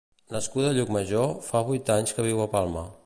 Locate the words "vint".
1.69-1.93